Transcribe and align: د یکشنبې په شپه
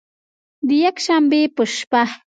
د 0.67 0.69
یکشنبې 0.85 1.41
په 1.55 1.63
شپه 1.75 2.03